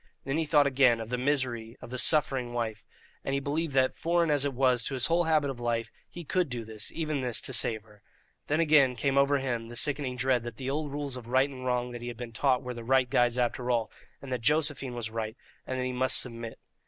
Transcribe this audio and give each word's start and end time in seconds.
Then 0.23 0.39
he 0.39 0.45
thought 0.45 0.65
again 0.65 0.99
of 0.99 1.09
the 1.09 1.17
misery 1.19 1.77
of 1.79 1.91
the 1.91 1.99
suffering 1.99 2.53
wife, 2.53 2.87
and 3.23 3.35
he 3.35 3.39
believed 3.39 3.75
that, 3.75 3.95
foreign 3.95 4.31
as 4.31 4.43
it 4.43 4.53
was 4.55 4.83
to 4.85 4.95
his 4.95 5.05
whole 5.05 5.25
habit 5.25 5.51
of 5.51 5.59
life, 5.59 5.91
he 6.09 6.23
could 6.23 6.49
do 6.49 6.65
this, 6.65 6.91
even 6.91 7.21
this, 7.21 7.39
to 7.41 7.53
save 7.53 7.83
her. 7.83 8.01
Then 8.47 8.59
again 8.59 8.95
came 8.95 9.15
over 9.15 9.37
him 9.37 9.69
the 9.69 9.75
sickening 9.75 10.15
dread 10.15 10.41
that 10.41 10.57
the 10.57 10.71
old 10.71 10.91
rules 10.91 11.17
of 11.17 11.27
right 11.27 11.47
and 11.51 11.67
wrong 11.67 11.91
that 11.91 12.01
he 12.01 12.07
had 12.07 12.17
been 12.17 12.33
taught 12.33 12.63
were 12.63 12.73
the 12.73 12.83
right 12.83 13.11
guides 13.11 13.37
after 13.37 13.69
all, 13.69 13.91
and 14.23 14.31
that 14.31 14.41
Josephine 14.41 14.95
was 14.95 15.11
right, 15.11 15.37
and 15.67 15.77
that 15.77 15.85
he 15.85 15.93
must 15.93 16.17
submit. 16.19 16.57